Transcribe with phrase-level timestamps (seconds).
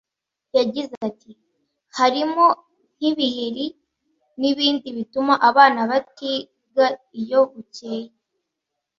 [0.57, 1.31] yagize ati
[1.97, 2.45] “Harimo
[2.95, 3.65] nk’ibiheri
[4.39, 6.85] n’ibindi bituma abana batiga
[7.21, 8.09] iyo bukeye”